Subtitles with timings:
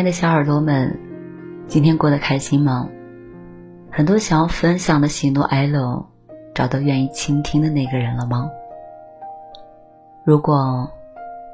[0.00, 0.98] 亲爱的小耳朵们，
[1.66, 2.88] 今天过得开心吗？
[3.92, 6.02] 很多想要分享的喜怒哀乐，
[6.54, 8.50] 找到愿意倾听的那个人了吗？
[10.24, 10.90] 如果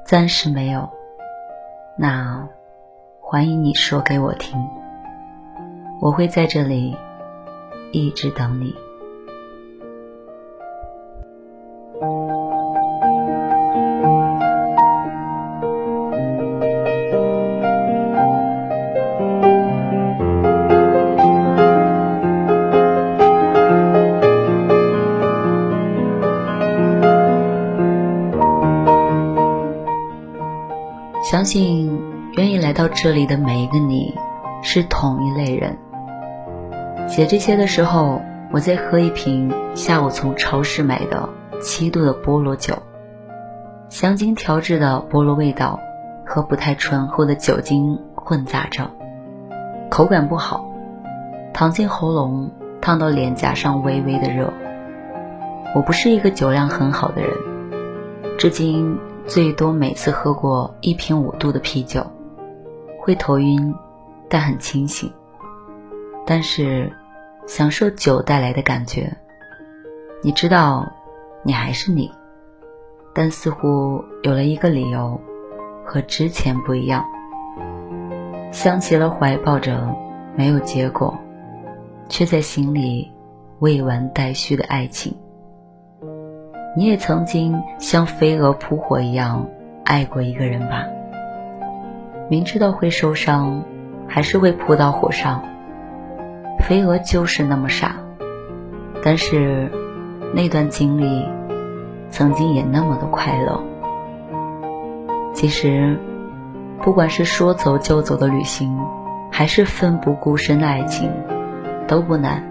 [0.06, 0.88] 暂时没有，
[1.98, 2.46] 那
[3.20, 4.56] 欢迎你说给我听，
[6.00, 6.96] 我会在这里
[7.90, 8.72] 一直等你。
[31.46, 32.02] 信
[32.32, 34.12] 愿意来到这里的每一个你，
[34.62, 35.78] 是同一类人。
[37.08, 38.20] 写这些的时候，
[38.52, 41.28] 我在喝一瓶下午从超市买的
[41.60, 42.74] 七度的菠萝酒，
[43.88, 45.78] 香精调制的菠萝味道
[46.26, 48.90] 和不太醇厚的酒精混杂着，
[49.88, 50.68] 口感不好，
[51.52, 54.52] 淌进喉咙，烫到脸颊上微微的热。
[55.74, 57.30] 我不是一个酒量很好的人，
[58.36, 58.98] 至今。
[59.26, 62.06] 最多每次喝过一瓶五度的啤酒，
[63.00, 63.74] 会头晕，
[64.28, 65.12] 但很清醒。
[66.24, 66.92] 但是，
[67.44, 69.12] 享受酒带来的感觉。
[70.22, 70.86] 你知道，
[71.42, 72.10] 你还是你，
[73.12, 75.20] 但似乎有了一个理由，
[75.84, 77.04] 和之前不一样。
[78.52, 79.92] 想起了怀抱着
[80.36, 81.12] 没有结果，
[82.08, 83.10] 却在心里
[83.58, 85.12] 未完待续的爱情。
[86.78, 89.48] 你也曾经像飞蛾扑火一样
[89.82, 90.84] 爱过一个人吧？
[92.28, 93.62] 明知道会受伤，
[94.06, 95.42] 还是会扑到火上。
[96.60, 97.96] 飞蛾就是那么傻，
[99.02, 99.70] 但是
[100.34, 101.24] 那段经历
[102.10, 103.58] 曾经也那么的快乐。
[105.32, 105.98] 其实，
[106.82, 108.78] 不管是说走就走的旅行，
[109.32, 111.10] 还是奋不顾身的爱情，
[111.88, 112.44] 都不难。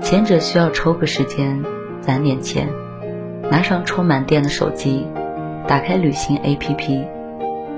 [0.00, 1.64] 前者需要抽个时间
[2.00, 2.68] 攒点钱。
[3.50, 5.06] 拿上充满电的手机，
[5.66, 7.06] 打开旅行 APP，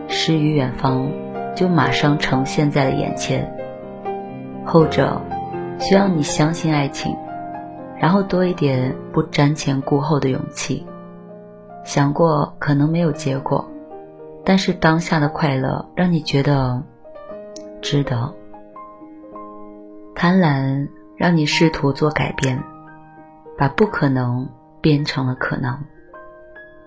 [0.08, 1.08] 诗与远方
[1.54, 3.48] 就马上呈现在了眼前。
[4.64, 5.20] 后者
[5.78, 7.16] 需要你相信爱情，
[7.96, 10.86] 然后多一点不瞻前顾后的勇气。
[11.84, 13.66] 想过可能没有结果，
[14.44, 16.82] 但是当下的快乐让你觉得
[17.80, 18.34] 值得。
[20.14, 22.62] 贪婪让你试图做改变，
[23.56, 24.48] 把不可能。
[24.80, 25.78] 变成了可能，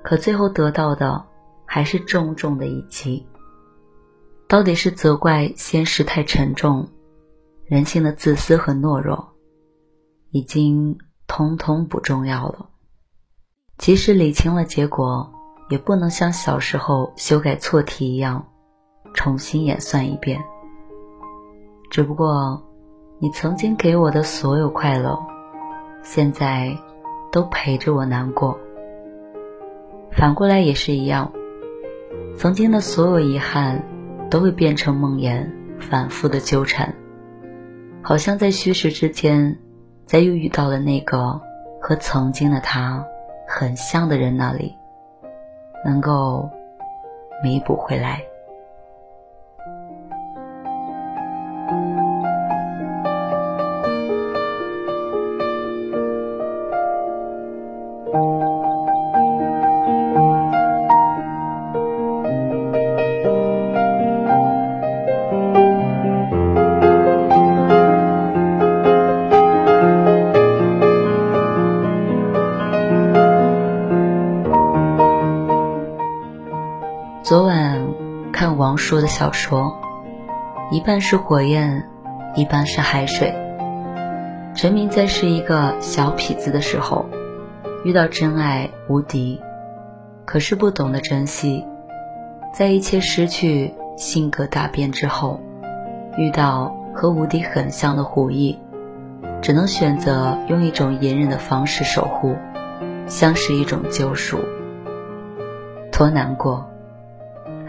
[0.04, 1.26] 可最后得到的
[1.66, 3.26] 还是重重的一击。
[4.48, 6.88] 到底是责怪现实太沉重，
[7.66, 9.34] 人性的自私和懦弱，
[10.31, 12.70] 已经通通不重要了。
[13.78, 15.31] 即使理清了结果，
[15.70, 18.46] 也不能像小时候修改错题一样，
[19.14, 20.40] 重新演算一遍。
[21.90, 22.62] 只不过，
[23.20, 25.18] 你曾经给我的所有快乐，
[26.04, 26.75] 现在。
[27.33, 28.59] 都陪着我难过，
[30.11, 31.33] 反过来也是一样。
[32.38, 33.83] 曾经的所有遗憾，
[34.29, 35.49] 都会变成梦魇，
[35.79, 36.94] 反复的纠缠，
[38.03, 39.57] 好像在虚实之间，
[40.05, 41.41] 在又遇到了那个
[41.81, 43.03] 和曾经的他
[43.47, 44.75] 很像的人那里，
[45.83, 46.47] 能够
[47.44, 48.21] 弥补回来。
[78.53, 79.75] 王朔的小说，
[80.71, 81.89] 一半是火焰，
[82.35, 83.33] 一半是海水。
[84.55, 87.05] 陈明在是一个小痞子的时候，
[87.83, 89.41] 遇到真爱无敌，
[90.25, 91.65] 可是不懂得珍惜，
[92.53, 95.39] 在一切失去、性格大变之后，
[96.17, 98.59] 遇到和无敌很像的胡毅，
[99.41, 102.35] 只能选择用一种隐忍的方式守护，
[103.07, 104.39] 像是一种救赎。
[105.91, 106.69] 多难过。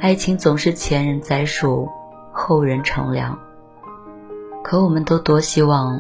[0.05, 1.89] 爱情总是前人栽树，
[2.31, 3.39] 后人乘凉。
[4.63, 5.99] 可我们都多希望，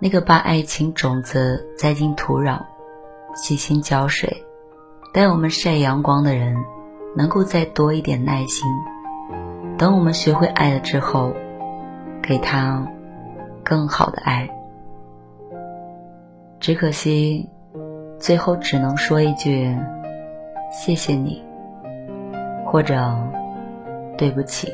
[0.00, 2.58] 那个把爱情种子栽进土壤，
[3.36, 4.44] 细心浇水，
[5.14, 6.56] 带我们晒阳光的人，
[7.14, 8.66] 能够再多一点耐心。
[9.78, 11.32] 等我们学会爱了之后，
[12.20, 12.84] 给他
[13.62, 14.50] 更好的爱。
[16.58, 17.48] 只可惜，
[18.18, 19.78] 最后只能说一句：
[20.72, 21.46] 谢谢你。
[22.70, 23.16] 或者，
[24.18, 24.70] 对不起，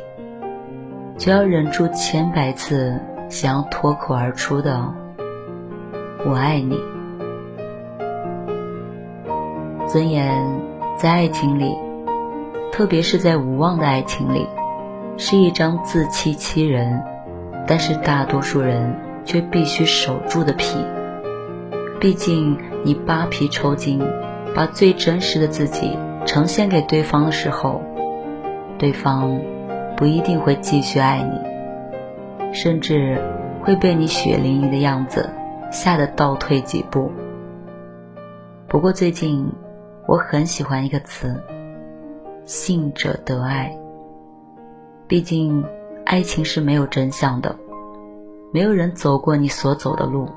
[1.17, 4.93] 就要忍住千百次想要脱口而出的
[6.27, 6.77] “我爱你”。
[9.87, 10.45] 尊严
[10.99, 11.73] 在爱情里，
[12.73, 14.45] 特别是在无望的爱情里，
[15.17, 17.01] 是一张自欺欺人，
[17.65, 18.93] 但是大多数人
[19.25, 20.77] 却必须守住的皮。
[22.01, 24.03] 毕竟，你扒皮抽筋，
[24.53, 25.97] 把最真实的自己
[26.27, 27.81] 呈现给对方的时候，
[28.79, 29.41] 对方
[29.97, 33.21] 不一定会继续爱你，甚至
[33.63, 35.29] 会被你血淋淋的样子
[35.71, 37.11] 吓得倒退几步。
[38.69, 39.47] 不过最近，
[40.07, 41.41] 我很喜欢一个词
[42.45, 43.77] ：“信者得爱。”
[45.07, 45.65] 毕竟，
[46.07, 47.55] 爱情是没有真相的，
[48.53, 50.29] 没有人走过你所走的路。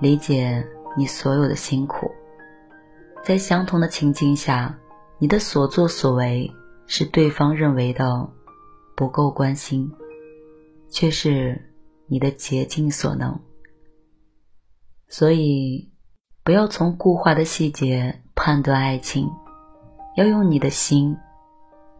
[0.00, 0.66] 理解
[0.96, 2.10] 你所有的辛苦，
[3.22, 4.74] 在相同的情境下，
[5.22, 6.50] 你的所作所为
[6.86, 8.30] 是对方认为的
[8.96, 9.92] 不够关心，
[10.88, 11.74] 却是
[12.06, 13.38] 你的竭尽所能。
[15.08, 15.90] 所以，
[16.42, 19.28] 不要从固化的细节判断爱情，
[20.16, 21.18] 要用你的心。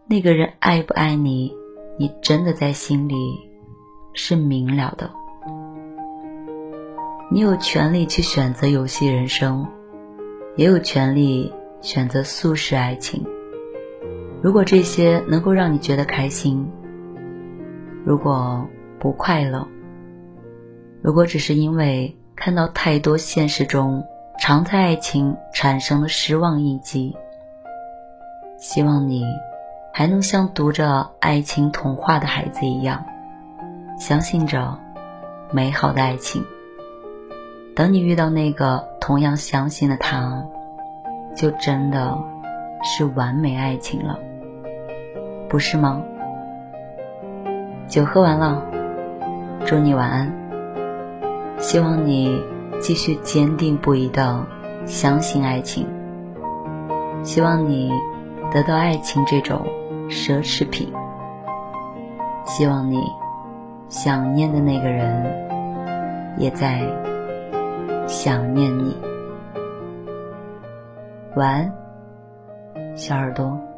[0.07, 1.53] 那个人爱不爱你，
[1.99, 3.15] 你真的在心里
[4.13, 5.11] 是明了的。
[7.29, 9.67] 你有权利去选择游戏人生，
[10.55, 13.25] 也有权利选择素食爱情。
[14.41, 16.67] 如果这些能够让你觉得开心，
[18.03, 18.67] 如果
[18.99, 19.67] 不快乐，
[21.01, 24.03] 如果只是因为看到太多现实中
[24.39, 27.15] 常在爱情产生的失望印记，
[28.57, 29.23] 希望你
[29.93, 33.05] 还能像读着爱情童话的孩子一样，
[33.99, 34.79] 相信着
[35.51, 36.43] 美好的爱情。
[37.75, 40.45] 等你遇到那个同样相信的他，
[41.35, 42.17] 就真的
[42.83, 44.17] 是完美爱情了，
[45.49, 46.01] 不是吗？
[47.87, 48.63] 酒喝完了，
[49.65, 50.31] 祝你晚安。
[51.57, 52.41] 希望你
[52.79, 54.45] 继续坚定不移的
[54.85, 55.87] 相信爱情。
[57.23, 57.91] 希望你
[58.51, 59.61] 得到爱情这种
[60.09, 60.91] 奢侈品。
[62.45, 63.01] 希望你
[63.89, 66.81] 想念的那个人也在。
[68.07, 68.97] 想念你，
[71.35, 71.49] 晚
[72.75, 73.70] 安，小耳朵。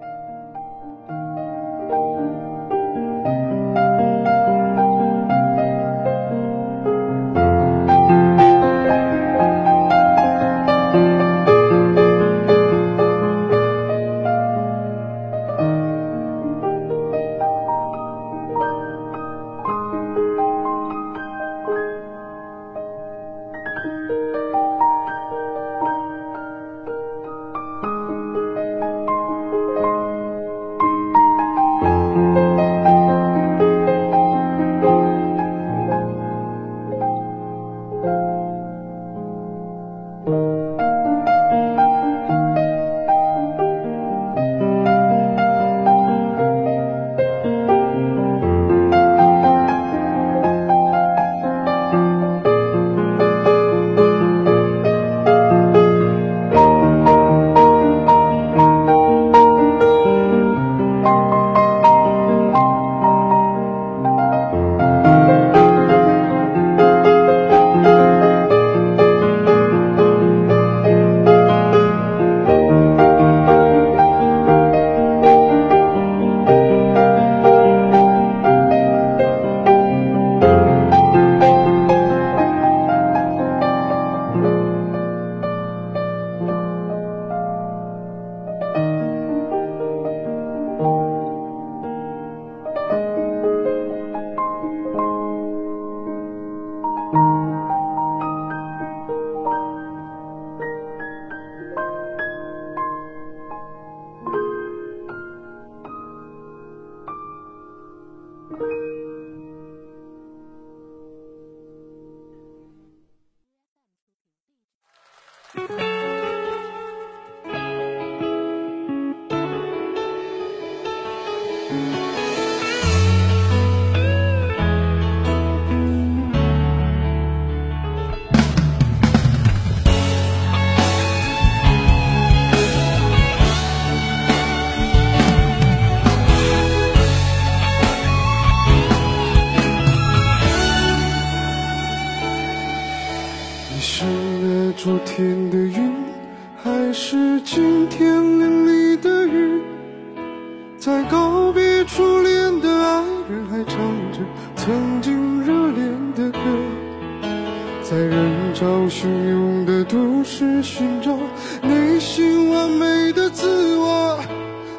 [157.94, 161.16] 在人潮汹涌的都市寻找
[161.62, 164.20] 内心完美的自我，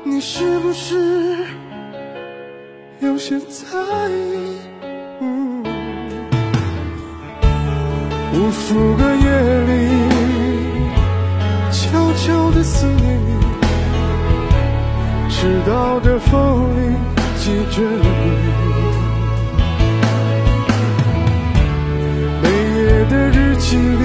[0.02, 1.36] 你是不是
[2.98, 3.54] 有些在
[4.10, 4.58] 意？
[8.32, 9.30] 无数个夜
[9.70, 9.72] 里，
[11.70, 13.30] 悄悄的思念你，
[15.30, 16.96] 迟到的风里
[17.38, 18.83] 记着你，
[23.72, 24.03] 的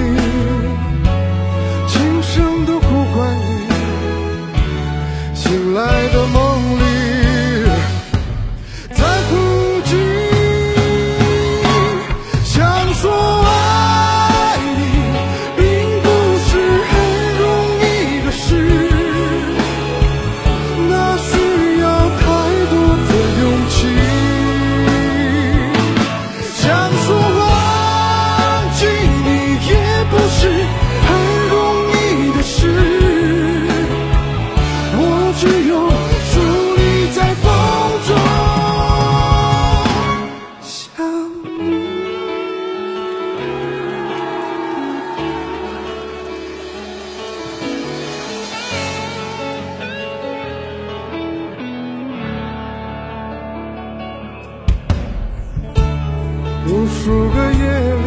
[57.10, 57.99] 数个夜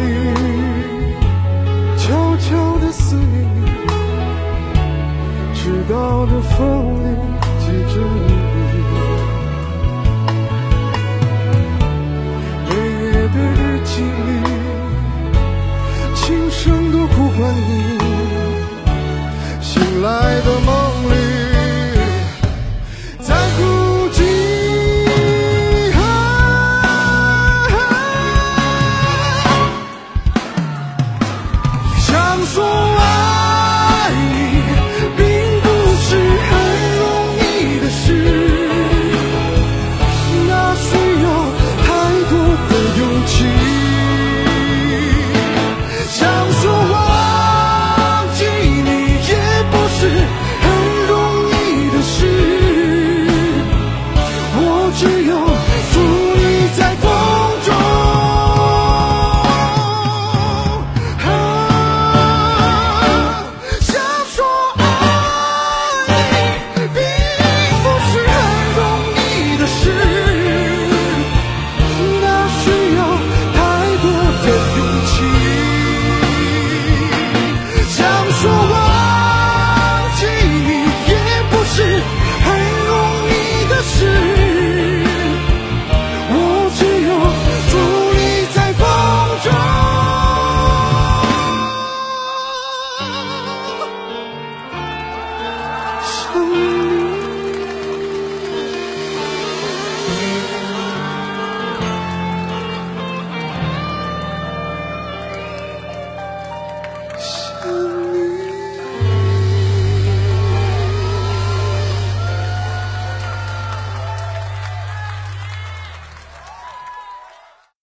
[96.34, 96.73] home.